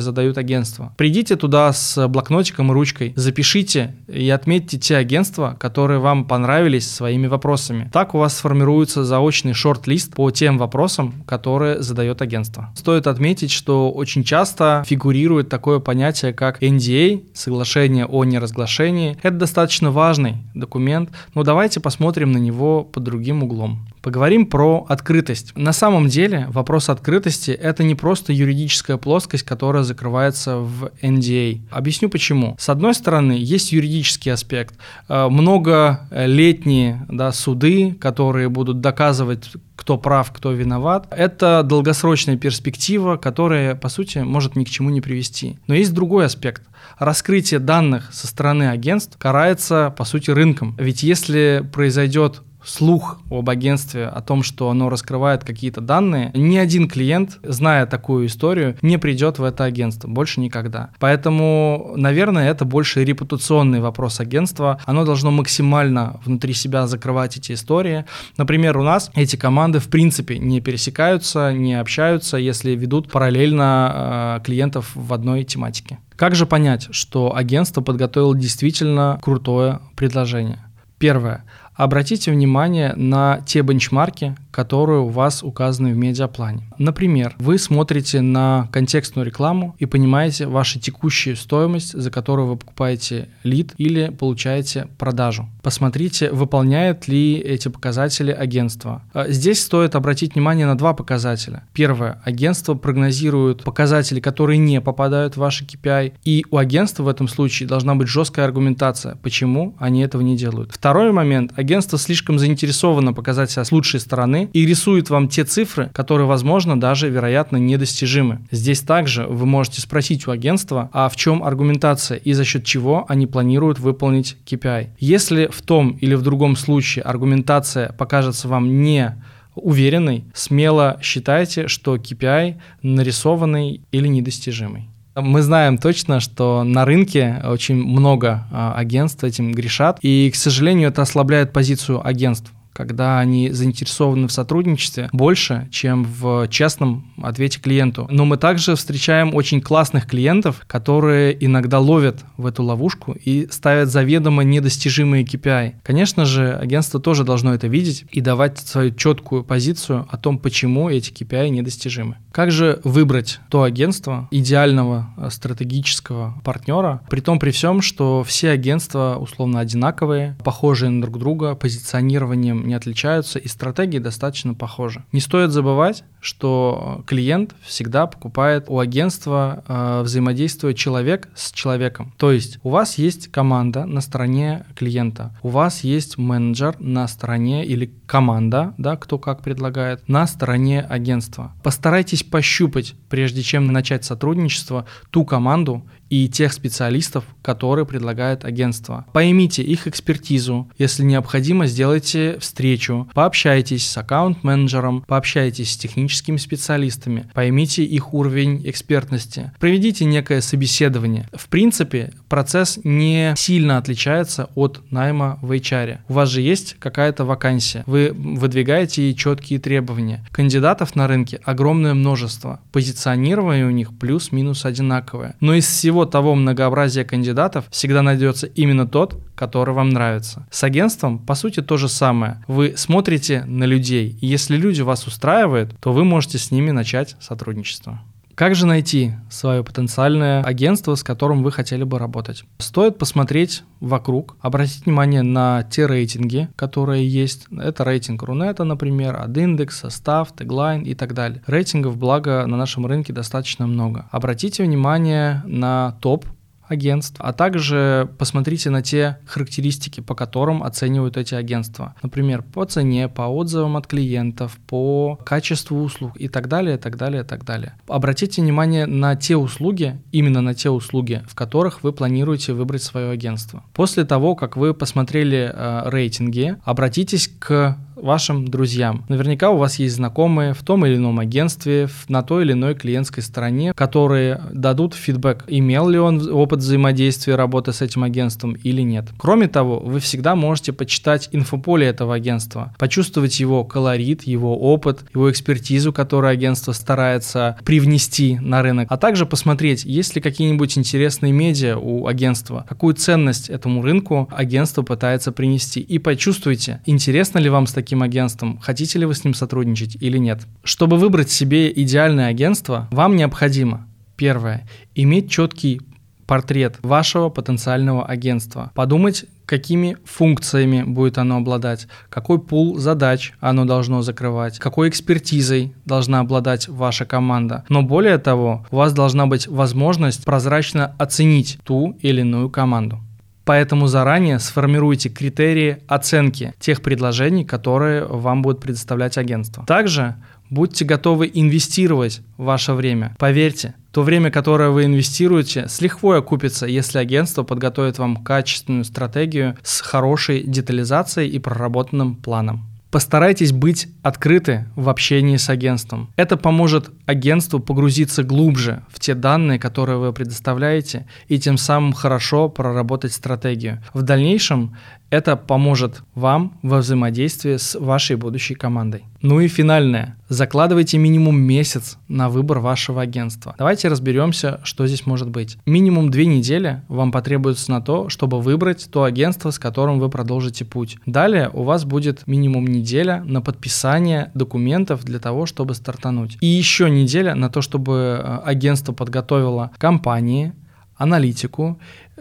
задают 0.00 0.38
агентства. 0.38 0.92
Придите 0.96 1.36
туда 1.36 1.72
с 1.72 2.08
блокнотиком 2.08 2.70
и 2.70 2.74
ручкой, 2.74 3.12
запишите 3.16 3.94
и 4.08 4.28
отметьте 4.30 4.78
те 4.78 4.96
агентства, 4.96 5.56
которые 5.58 5.98
вам 6.00 6.26
понравились 6.26 6.43
своими 6.86 7.26
вопросами. 7.26 7.90
Так 7.92 8.14
у 8.14 8.18
вас 8.18 8.36
сформируется 8.36 9.04
заочный 9.04 9.52
шорт-лист 9.52 10.14
по 10.14 10.30
тем 10.30 10.58
вопросам, 10.58 11.24
которые 11.26 11.82
задает 11.82 12.22
агентство. 12.22 12.70
Стоит 12.76 13.06
отметить, 13.06 13.50
что 13.50 13.90
очень 13.90 14.24
часто 14.24 14.84
фигурирует 14.86 15.48
такое 15.48 15.78
понятие, 15.78 16.32
как 16.32 16.62
NDA, 16.62 17.24
соглашение 17.34 18.06
о 18.06 18.24
неразглашении. 18.24 19.16
Это 19.22 19.36
достаточно 19.36 19.90
важный 19.90 20.36
документ, 20.54 21.10
но 21.34 21.42
давайте 21.42 21.80
посмотрим 21.80 22.32
на 22.32 22.38
него 22.38 22.84
под 22.84 23.04
другим 23.04 23.42
углом. 23.42 23.86
Поговорим 24.04 24.44
про 24.44 24.84
открытость. 24.90 25.56
На 25.56 25.72
самом 25.72 26.08
деле 26.08 26.46
вопрос 26.50 26.90
открытости– 26.90 27.50
это 27.52 27.84
не 27.84 27.94
просто 27.94 28.34
юридическая 28.34 28.98
плоскость, 28.98 29.44
которая 29.44 29.82
закрывается 29.82 30.58
в 30.58 30.90
NDA. 31.00 31.62
Объясню 31.70 32.10
почему. 32.10 32.54
С 32.58 32.68
одной 32.68 32.92
стороны, 32.92 33.32
есть 33.32 33.72
юридический 33.72 34.30
аспект. 34.30 34.74
Э, 35.08 35.28
многолетние 35.30 37.06
да, 37.08 37.32
суды, 37.32 37.94
которые 37.94 38.50
будут 38.50 38.82
доказывать, 38.82 39.50
кто 39.74 39.96
прав, 39.96 40.30
кто 40.32 40.52
виноват. 40.52 41.06
Это 41.10 41.62
долгосрочная 41.62 42.36
перспектива, 42.36 43.16
которая, 43.16 43.74
по 43.74 43.88
сути, 43.88 44.18
может 44.18 44.54
ни 44.54 44.64
к 44.64 44.68
чему 44.68 44.90
не 44.90 45.00
привести. 45.00 45.58
Но 45.66 45.74
есть 45.74 45.94
другой 45.94 46.26
аспект. 46.26 46.62
Раскрытие 46.98 47.58
данных 47.58 48.12
со 48.12 48.26
стороны 48.26 48.68
агентств 48.68 49.16
карается, 49.18 49.94
по 49.96 50.04
сути, 50.04 50.30
рынком. 50.30 50.76
Ведь 50.78 51.02
если 51.02 51.66
произойдет 51.72 52.42
слух 52.64 53.20
об 53.30 53.50
агентстве, 53.50 54.06
о 54.06 54.20
том, 54.20 54.42
что 54.42 54.70
оно 54.70 54.88
раскрывает 54.88 55.44
какие-то 55.44 55.80
данные, 55.80 56.30
ни 56.34 56.56
один 56.56 56.88
клиент, 56.88 57.38
зная 57.42 57.86
такую 57.86 58.26
историю, 58.26 58.76
не 58.82 58.98
придет 58.98 59.38
в 59.38 59.44
это 59.44 59.64
агентство. 59.64 60.08
Больше 60.08 60.40
никогда. 60.40 60.90
Поэтому, 60.98 61.92
наверное, 61.96 62.50
это 62.50 62.64
больше 62.64 63.04
репутационный 63.04 63.80
вопрос 63.80 64.20
агентства. 64.20 64.80
Оно 64.84 65.04
должно 65.04 65.30
максимально 65.30 66.20
внутри 66.24 66.54
себя 66.54 66.86
закрывать 66.86 67.36
эти 67.36 67.52
истории. 67.52 68.04
Например, 68.36 68.76
у 68.78 68.82
нас 68.82 69.10
эти 69.14 69.36
команды 69.36 69.78
в 69.78 69.88
принципе 69.88 70.38
не 70.38 70.60
пересекаются, 70.60 71.52
не 71.52 71.74
общаются, 71.74 72.36
если 72.36 72.72
ведут 72.72 73.10
параллельно 73.10 74.38
э, 74.40 74.44
клиентов 74.44 74.90
в 74.94 75.12
одной 75.12 75.44
тематике. 75.44 75.98
Как 76.16 76.34
же 76.34 76.46
понять, 76.46 76.88
что 76.90 77.34
агентство 77.34 77.80
подготовило 77.80 78.36
действительно 78.36 79.18
крутое 79.22 79.80
предложение? 79.96 80.64
Первое. 80.98 81.44
Обратите 81.74 82.30
внимание 82.30 82.92
на 82.94 83.40
те 83.46 83.62
бенчмарки, 83.62 84.36
которые 84.52 85.00
у 85.00 85.08
вас 85.08 85.42
указаны 85.42 85.92
в 85.92 85.96
медиаплане. 85.96 86.62
Например, 86.78 87.34
вы 87.38 87.58
смотрите 87.58 88.20
на 88.20 88.68
контекстную 88.70 89.26
рекламу 89.26 89.74
и 89.80 89.86
понимаете 89.86 90.46
вашу 90.46 90.78
текущую 90.78 91.34
стоимость, 91.34 91.92
за 91.92 92.10
которую 92.12 92.46
вы 92.46 92.56
покупаете 92.56 93.28
лид 93.42 93.74
или 93.78 94.10
получаете 94.10 94.86
продажу. 94.96 95.48
Посмотрите, 95.62 96.30
выполняет 96.30 97.08
ли 97.08 97.36
эти 97.36 97.66
показатели 97.66 98.30
агентство. 98.30 99.02
А 99.12 99.28
здесь 99.28 99.60
стоит 99.60 99.96
обратить 99.96 100.34
внимание 100.34 100.66
на 100.66 100.78
два 100.78 100.94
показателя. 100.94 101.64
Первое. 101.72 102.20
Агентство 102.24 102.74
прогнозирует 102.74 103.64
показатели, 103.64 104.20
которые 104.20 104.58
не 104.58 104.80
попадают 104.80 105.34
в 105.34 105.38
ваши 105.38 105.64
KPI, 105.64 106.12
и 106.24 106.46
у 106.52 106.58
агентства 106.58 107.02
в 107.02 107.08
этом 107.08 107.26
случае 107.26 107.68
должна 107.68 107.96
быть 107.96 108.06
жесткая 108.06 108.46
аргументация, 108.46 109.16
почему 109.16 109.74
они 109.80 110.02
этого 110.02 110.22
не 110.22 110.36
делают. 110.36 110.70
Второй 110.72 111.10
момент. 111.10 111.52
Агентство 111.64 111.98
слишком 111.98 112.38
заинтересовано 112.38 113.14
показать 113.14 113.50
себя 113.50 113.64
с 113.64 113.72
лучшей 113.72 113.98
стороны, 113.98 114.50
и 114.52 114.66
рисует 114.66 115.08
вам 115.08 115.28
те 115.28 115.44
цифры, 115.44 115.88
которые, 115.94 116.26
возможно, 116.26 116.78
даже, 116.78 117.08
вероятно, 117.08 117.56
недостижимы. 117.56 118.40
Здесь 118.50 118.82
также 118.82 119.24
вы 119.24 119.46
можете 119.46 119.80
спросить 119.80 120.28
у 120.28 120.30
агентства, 120.30 120.90
а 120.92 121.08
в 121.08 121.16
чем 121.16 121.42
аргументация 121.42 122.18
и 122.18 122.34
за 122.34 122.44
счет 122.44 122.66
чего 122.66 123.06
они 123.08 123.26
планируют 123.26 123.78
выполнить 123.78 124.36
KPI. 124.44 124.88
Если 124.98 125.46
в 125.50 125.62
том 125.62 125.92
или 126.02 126.14
в 126.14 126.20
другом 126.20 126.54
случае 126.54 127.02
аргументация 127.02 127.94
покажется 127.94 128.46
вам 128.46 128.82
не 128.82 129.16
уверенной, 129.54 130.24
смело 130.34 130.98
считайте, 131.00 131.66
что 131.68 131.96
KPI 131.96 132.56
нарисованный 132.82 133.80
или 133.90 134.06
недостижимый. 134.06 134.90
Мы 135.16 135.42
знаем 135.42 135.78
точно, 135.78 136.18
что 136.18 136.64
на 136.64 136.84
рынке 136.84 137.40
очень 137.44 137.76
много 137.76 138.46
а, 138.50 138.74
агентств 138.74 139.22
этим 139.22 139.52
грешат, 139.52 139.98
и, 140.02 140.30
к 140.32 140.36
сожалению, 140.36 140.88
это 140.88 141.02
ослабляет 141.02 141.52
позицию 141.52 142.04
агентств 142.04 142.52
когда 142.74 143.20
они 143.20 143.50
заинтересованы 143.50 144.28
в 144.28 144.32
сотрудничестве 144.32 145.08
больше, 145.12 145.68
чем 145.70 146.04
в 146.04 146.48
честном 146.48 147.14
ответе 147.22 147.60
клиенту. 147.60 148.06
Но 148.10 148.24
мы 148.24 148.36
также 148.36 148.74
встречаем 148.74 149.34
очень 149.34 149.62
классных 149.62 150.06
клиентов, 150.06 150.62
которые 150.66 151.44
иногда 151.44 151.78
ловят 151.78 152.24
в 152.36 152.46
эту 152.46 152.62
ловушку 152.64 153.12
и 153.12 153.48
ставят 153.50 153.88
заведомо 153.90 154.42
недостижимые 154.42 155.24
KPI. 155.24 155.76
Конечно 155.82 156.24
же, 156.24 156.52
агентство 156.52 157.00
тоже 157.00 157.24
должно 157.24 157.54
это 157.54 157.68
видеть 157.68 158.04
и 158.10 158.20
давать 158.20 158.58
свою 158.58 158.92
четкую 158.94 159.44
позицию 159.44 160.06
о 160.10 160.16
том, 160.16 160.38
почему 160.38 160.90
эти 160.90 161.12
KPI 161.12 161.50
недостижимы. 161.50 162.16
Как 162.32 162.50
же 162.50 162.80
выбрать 162.82 163.40
то 163.48 163.62
агентство 163.62 164.28
идеального 164.32 165.14
э, 165.16 165.30
стратегического 165.30 166.34
партнера, 166.42 167.00
при 167.08 167.20
том 167.20 167.38
при 167.38 167.52
всем, 167.52 167.80
что 167.80 168.24
все 168.24 168.50
агентства 168.50 169.16
условно 169.20 169.60
одинаковые, 169.60 170.36
похожие 170.42 170.90
на 170.90 171.00
друг 171.02 171.18
друга, 171.18 171.54
позиционированием 171.54 172.63
не 172.64 172.74
отличаются, 172.74 173.38
и 173.38 173.48
стратегии 173.48 173.98
достаточно 173.98 174.54
похожи. 174.54 175.04
Не 175.12 175.20
стоит 175.20 175.50
забывать, 175.50 176.04
что 176.20 177.04
клиент 177.06 177.54
всегда 177.62 178.06
покупает 178.06 178.64
у 178.68 178.78
агентства, 178.78 179.64
э, 179.66 180.02
взаимодействуя 180.02 180.74
человек 180.74 181.28
с 181.34 181.52
человеком. 181.52 182.12
То 182.16 182.32
есть 182.32 182.58
у 182.62 182.70
вас 182.70 182.98
есть 182.98 183.28
команда 183.30 183.84
на 183.84 184.00
стороне 184.00 184.64
клиента, 184.74 185.36
у 185.42 185.48
вас 185.48 185.84
есть 185.84 186.18
менеджер 186.18 186.76
на 186.78 187.06
стороне 187.08 187.64
или 187.64 187.92
команда, 188.06 188.74
да, 188.78 188.96
кто 188.96 189.18
как 189.18 189.42
предлагает, 189.42 190.06
на 190.08 190.26
стороне 190.26 190.80
агентства. 190.80 191.52
Постарайтесь 191.62 192.22
пощупать, 192.22 192.94
прежде 193.08 193.42
чем 193.42 193.66
начать 193.66 194.04
сотрудничество, 194.04 194.86
ту 195.10 195.24
команду 195.24 195.84
и 196.14 196.28
тех 196.28 196.52
специалистов, 196.52 197.24
которые 197.42 197.86
предлагает 197.86 198.44
агентство. 198.44 199.04
Поймите 199.12 199.64
их 199.64 199.88
экспертизу. 199.88 200.70
Если 200.78 201.02
необходимо, 201.02 201.66
сделайте 201.66 202.38
встречу, 202.38 203.08
пообщайтесь 203.14 203.84
с 203.88 203.96
аккаунт-менеджером, 203.96 205.04
пообщайтесь 205.08 205.72
с 205.72 205.76
техническими 205.76 206.36
специалистами, 206.36 207.28
поймите 207.34 207.82
их 207.82 208.14
уровень 208.14 208.62
экспертности, 208.64 209.50
проведите 209.58 210.04
некое 210.04 210.40
собеседование. 210.40 211.28
В 211.34 211.48
принципе, 211.48 212.12
процесс 212.28 212.78
не 212.84 213.34
сильно 213.36 213.78
отличается 213.78 214.50
от 214.54 214.82
найма 214.92 215.40
в 215.42 215.50
HR. 215.50 215.98
У 216.08 216.12
вас 216.12 216.28
же 216.28 216.42
есть 216.42 216.76
какая-то 216.78 217.24
вакансия, 217.24 217.82
вы 217.86 218.12
выдвигаете 218.14 219.12
четкие 219.14 219.58
требования. 219.58 220.24
Кандидатов 220.30 220.94
на 220.94 221.08
рынке 221.08 221.40
огромное 221.42 221.94
множество, 221.94 222.60
позиционирование 222.70 223.66
у 223.66 223.70
них 223.70 223.98
плюс-минус 223.98 224.64
одинаковое. 224.64 225.34
Но 225.40 225.54
из 225.54 225.66
всего 225.66 226.03
того 226.06 226.34
многообразия 226.34 227.04
кандидатов 227.04 227.66
всегда 227.70 228.02
найдется 228.02 228.46
именно 228.46 228.86
тот, 228.86 229.20
который 229.34 229.74
вам 229.74 229.90
нравится. 229.90 230.46
С 230.50 230.62
агентством, 230.64 231.18
по 231.18 231.34
сути, 231.34 231.60
то 231.60 231.76
же 231.76 231.88
самое. 231.88 232.44
Вы 232.46 232.74
смотрите 232.76 233.44
на 233.44 233.64
людей, 233.64 234.16
и 234.20 234.26
если 234.26 234.56
люди 234.56 234.82
вас 234.82 235.06
устраивают, 235.06 235.78
то 235.80 235.92
вы 235.92 236.04
можете 236.04 236.38
с 236.38 236.50
ними 236.50 236.70
начать 236.70 237.16
сотрудничество. 237.20 238.02
Как 238.34 238.56
же 238.56 238.66
найти 238.66 239.12
свое 239.30 239.62
потенциальное 239.62 240.42
агентство, 240.42 240.96
с 240.96 241.04
которым 241.04 241.44
вы 241.44 241.52
хотели 241.52 241.84
бы 241.84 242.00
работать? 242.00 242.44
Стоит 242.58 242.98
посмотреть 242.98 243.62
вокруг, 243.78 244.36
обратить 244.40 244.86
внимание 244.86 245.22
на 245.22 245.62
те 245.62 245.86
рейтинги, 245.86 246.48
которые 246.56 247.06
есть. 247.06 247.46
Это 247.56 247.84
рейтинг 247.84 248.24
Рунета, 248.24 248.64
например, 248.64 249.16
Адиндекс, 249.20 249.78
Состав, 249.78 250.34
Теглайн 250.34 250.82
и 250.82 250.94
так 250.94 251.14
далее. 251.14 251.42
Рейтингов, 251.46 251.96
благо, 251.96 252.44
на 252.46 252.56
нашем 252.56 252.86
рынке 252.86 253.12
достаточно 253.12 253.68
много. 253.68 254.06
Обратите 254.10 254.64
внимание 254.64 255.42
на 255.46 255.96
топ 256.00 256.26
агентств, 256.68 257.16
а 257.18 257.32
также 257.32 258.10
посмотрите 258.18 258.70
на 258.70 258.82
те 258.82 259.18
характеристики, 259.26 260.00
по 260.00 260.14
которым 260.14 260.62
оценивают 260.62 261.16
эти 261.16 261.34
агентства. 261.34 261.94
Например, 262.02 262.42
по 262.42 262.64
цене, 262.64 263.08
по 263.08 263.22
отзывам 263.22 263.76
от 263.76 263.86
клиентов, 263.86 264.58
по 264.66 265.16
качеству 265.24 265.82
услуг 265.82 266.12
и 266.16 266.28
так 266.28 266.48
далее, 266.48 266.78
так 266.78 266.96
далее, 266.96 267.24
так 267.24 267.44
далее. 267.44 267.74
Обратите 267.88 268.42
внимание 268.42 268.86
на 268.86 269.16
те 269.16 269.36
услуги, 269.36 270.00
именно 270.12 270.40
на 270.40 270.54
те 270.54 270.70
услуги, 270.70 271.22
в 271.28 271.34
которых 271.34 271.82
вы 271.82 271.92
планируете 271.92 272.52
выбрать 272.52 272.82
свое 272.82 273.10
агентство. 273.10 273.64
После 273.72 274.04
того, 274.04 274.34
как 274.34 274.56
вы 274.56 274.74
посмотрели 274.74 275.50
э, 275.52 275.82
рейтинги, 275.90 276.56
обратитесь 276.64 277.28
к 277.38 277.76
вашим 278.04 278.46
друзьям. 278.46 279.04
Наверняка 279.08 279.50
у 279.50 279.56
вас 279.56 279.78
есть 279.78 279.96
знакомые 279.96 280.54
в 280.54 280.62
том 280.62 280.86
или 280.86 280.96
ином 280.96 281.18
агентстве, 281.18 281.88
на 282.08 282.22
той 282.22 282.44
или 282.44 282.52
иной 282.52 282.74
клиентской 282.74 283.22
стороне, 283.22 283.72
которые 283.74 284.40
дадут 284.52 284.94
фидбэк, 284.94 285.44
имел 285.48 285.88
ли 285.88 285.98
он 285.98 286.30
опыт 286.30 286.60
взаимодействия 286.60 287.34
работы 287.34 287.72
с 287.72 287.82
этим 287.82 288.04
агентством 288.04 288.52
или 288.52 288.82
нет. 288.82 289.06
Кроме 289.16 289.48
того, 289.48 289.80
вы 289.80 290.00
всегда 290.00 290.34
можете 290.34 290.72
почитать 290.72 291.28
инфополе 291.32 291.86
этого 291.86 292.14
агентства, 292.14 292.74
почувствовать 292.78 293.40
его 293.40 293.64
колорит, 293.64 294.24
его 294.24 294.56
опыт, 294.58 295.04
его 295.14 295.30
экспертизу, 295.30 295.92
которую 295.92 296.30
агентство 296.30 296.72
старается 296.72 297.56
привнести 297.64 298.38
на 298.38 298.62
рынок, 298.62 298.88
а 298.90 298.96
также 298.96 299.26
посмотреть, 299.26 299.84
есть 299.84 300.14
ли 300.14 300.20
какие-нибудь 300.20 300.76
интересные 300.76 301.32
медиа 301.32 301.76
у 301.76 302.06
агентства, 302.06 302.66
какую 302.68 302.94
ценность 302.94 303.48
этому 303.48 303.82
рынку 303.82 304.28
агентство 304.30 304.82
пытается 304.82 305.32
принести. 305.32 305.80
И 305.80 305.98
почувствуйте, 305.98 306.80
интересно 306.84 307.38
ли 307.38 307.48
вам 307.48 307.66
с 307.66 307.72
таким 307.72 307.93
таким 307.94 308.02
агентством, 308.02 308.58
хотите 308.60 308.98
ли 308.98 309.06
вы 309.06 309.14
с 309.14 309.22
ним 309.24 309.34
сотрудничать 309.34 309.96
или 310.00 310.18
нет. 310.18 310.40
Чтобы 310.64 310.96
выбрать 310.96 311.30
себе 311.30 311.72
идеальное 311.72 312.26
агентство, 312.26 312.88
вам 312.90 313.14
необходимо, 313.14 313.86
первое, 314.16 314.66
иметь 314.96 315.30
четкий 315.30 315.80
портрет 316.26 316.78
вашего 316.82 317.28
потенциального 317.28 318.04
агентства. 318.04 318.72
Подумать, 318.74 319.26
какими 319.46 319.96
функциями 320.04 320.82
будет 320.82 321.18
оно 321.18 321.36
обладать, 321.36 321.86
какой 322.08 322.40
пул 322.40 322.78
задач 322.78 323.32
оно 323.40 323.64
должно 323.64 324.02
закрывать, 324.02 324.58
какой 324.58 324.88
экспертизой 324.88 325.72
должна 325.84 326.18
обладать 326.18 326.66
ваша 326.68 327.04
команда. 327.04 327.62
Но 327.68 327.82
более 327.82 328.18
того, 328.18 328.66
у 328.72 328.76
вас 328.76 328.92
должна 328.92 329.26
быть 329.26 329.46
возможность 329.46 330.24
прозрачно 330.24 330.96
оценить 330.98 331.58
ту 331.62 331.96
или 332.00 332.22
иную 332.22 332.50
команду. 332.50 333.03
Поэтому 333.44 333.86
заранее 333.86 334.38
сформируйте 334.38 335.08
критерии 335.08 335.78
оценки 335.86 336.54
тех 336.58 336.82
предложений, 336.82 337.44
которые 337.44 338.04
вам 338.06 338.42
будет 338.42 338.60
предоставлять 338.60 339.18
агентство. 339.18 339.64
Также 339.66 340.16
будьте 340.50 340.84
готовы 340.84 341.30
инвестировать 341.32 342.22
ваше 342.36 342.72
время. 342.72 343.14
Поверьте, 343.18 343.74
то 343.92 344.02
время, 344.02 344.30
которое 344.30 344.70
вы 344.70 344.84
инвестируете, 344.84 345.68
с 345.68 345.80
лихвой 345.80 346.18
окупится, 346.18 346.66
если 346.66 346.98
агентство 346.98 347.42
подготовит 347.42 347.98
вам 347.98 348.16
качественную 348.16 348.84
стратегию 348.84 349.56
с 349.62 349.80
хорошей 349.80 350.42
детализацией 350.42 351.30
и 351.30 351.38
проработанным 351.38 352.16
планом. 352.16 352.73
Постарайтесь 352.94 353.50
быть 353.50 353.88
открыты 354.04 354.66
в 354.76 354.88
общении 354.88 355.36
с 355.36 355.50
агентством. 355.50 356.12
Это 356.14 356.36
поможет 356.36 356.92
агентству 357.06 357.58
погрузиться 357.58 358.22
глубже 358.22 358.84
в 358.88 359.00
те 359.00 359.16
данные, 359.16 359.58
которые 359.58 359.98
вы 359.98 360.12
предоставляете, 360.12 361.04
и 361.26 361.40
тем 361.40 361.56
самым 361.56 361.92
хорошо 361.92 362.48
проработать 362.48 363.12
стратегию. 363.12 363.82
В 363.94 364.02
дальнейшем 364.02 364.76
это 365.14 365.36
поможет 365.36 366.02
вам 366.14 366.58
во 366.62 366.78
взаимодействии 366.78 367.56
с 367.56 367.78
вашей 367.78 368.16
будущей 368.16 368.54
командой. 368.54 369.04
Ну 369.22 369.40
и 369.40 369.48
финальное. 369.48 370.16
Закладывайте 370.28 370.98
минимум 370.98 371.40
месяц 371.40 371.98
на 372.08 372.28
выбор 372.28 372.58
вашего 372.58 373.00
агентства. 373.00 373.54
Давайте 373.56 373.88
разберемся, 373.88 374.60
что 374.64 374.86
здесь 374.86 375.06
может 375.06 375.30
быть. 375.30 375.56
Минимум 375.66 376.10
две 376.10 376.26
недели 376.26 376.82
вам 376.88 377.12
потребуется 377.12 377.70
на 377.70 377.80
то, 377.80 378.08
чтобы 378.08 378.40
выбрать 378.40 378.88
то 378.90 379.04
агентство, 379.04 379.50
с 379.50 379.58
которым 379.58 380.00
вы 380.00 380.10
продолжите 380.10 380.64
путь. 380.64 380.98
Далее 381.06 381.48
у 381.52 381.62
вас 381.62 381.84
будет 381.84 382.26
минимум 382.26 382.66
неделя 382.66 383.22
на 383.24 383.40
подписание 383.40 384.32
документов 384.34 385.04
для 385.04 385.20
того, 385.20 385.46
чтобы 385.46 385.74
стартануть. 385.74 386.38
И 386.40 386.46
еще 386.46 386.90
неделя 386.90 387.34
на 387.34 387.48
то, 387.50 387.62
чтобы 387.62 388.20
э, 388.20 388.38
агентство 388.44 388.92
подготовило 388.92 389.70
компании, 389.78 390.52
аналитику, 390.96 391.78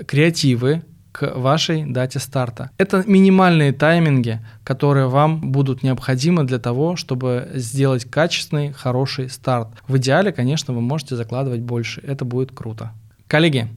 креативы, 0.07 0.83
к 1.13 1.31
вашей 1.37 1.85
дате 1.85 2.19
старта. 2.19 2.71
Это 2.77 3.03
минимальные 3.07 3.71
тайминги, 3.71 4.41
которые 4.65 5.07
вам 5.07 5.51
будут 5.51 5.83
необходимы 5.83 6.43
для 6.43 6.59
того, 6.59 6.97
чтобы 6.97 7.49
сделать 7.53 8.03
качественный, 8.05 8.73
хороший 8.73 9.29
старт. 9.29 9.69
В 9.87 9.97
идеале, 9.97 10.33
конечно, 10.33 10.73
вы 10.73 10.81
можете 10.81 11.15
закладывать 11.15 11.61
больше. 11.61 12.01
Это 12.01 12.25
будет 12.25 12.51
круто. 12.51 12.91
Коллеги, 13.33 13.67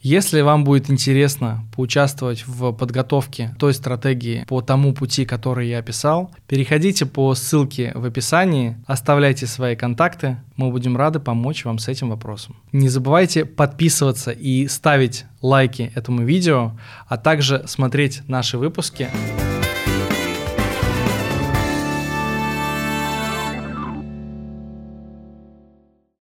если 0.00 0.40
вам 0.40 0.64
будет 0.64 0.90
интересно 0.90 1.64
поучаствовать 1.72 2.48
в 2.48 2.72
подготовке 2.72 3.54
той 3.60 3.72
стратегии 3.72 4.44
по 4.48 4.60
тому 4.60 4.92
пути, 4.92 5.24
который 5.24 5.68
я 5.68 5.78
описал, 5.78 6.32
переходите 6.48 7.06
по 7.06 7.32
ссылке 7.36 7.92
в 7.94 8.04
описании, 8.04 8.76
оставляйте 8.86 9.46
свои 9.46 9.76
контакты, 9.76 10.38
мы 10.56 10.72
будем 10.72 10.96
рады 10.96 11.20
помочь 11.20 11.64
вам 11.64 11.78
с 11.78 11.86
этим 11.86 12.10
вопросом. 12.10 12.56
Не 12.72 12.88
забывайте 12.88 13.44
подписываться 13.44 14.32
и 14.32 14.66
ставить 14.66 15.26
лайки 15.42 15.92
этому 15.94 16.24
видео, 16.24 16.72
а 17.06 17.16
также 17.16 17.62
смотреть 17.68 18.22
наши 18.26 18.58
выпуски. 18.58 19.10